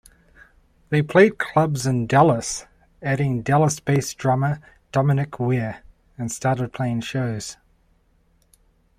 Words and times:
They 0.89 1.03
played 1.03 1.37
clubs 1.37 1.85
in 1.85 2.07
Dallas, 2.07 2.65
adding 3.03 3.43
Dallas-based 3.43 4.17
drummer 4.17 4.59
Dominic 4.91 5.39
Weir, 5.39 5.83
and 6.17 6.31
started 6.31 6.73
playing 6.73 7.01
shows. 7.01 7.57